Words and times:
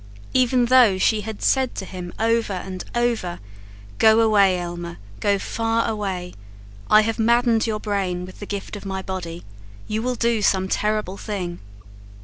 Even 0.33 0.65
though 0.65 0.97
she 0.97 1.21
had 1.21 1.43
said 1.43 1.75
to 1.75 1.85
him 1.85 2.11
over 2.17 2.53
and 2.53 2.83
over, 2.95 3.37
"Go 3.99 4.19
away, 4.21 4.57
Elmer, 4.57 4.97
go 5.19 5.37
far 5.37 5.87
away, 5.87 6.33
I 6.89 7.01
have 7.01 7.19
maddened 7.19 7.67
your 7.67 7.79
brain 7.79 8.25
with 8.25 8.39
the 8.39 8.47
gift 8.47 8.75
of 8.75 8.83
my 8.83 9.03
body: 9.03 9.43
You 9.87 10.01
will 10.01 10.15
do 10.15 10.41
some 10.41 10.67
terrible 10.67 11.17
thing." 11.17 11.59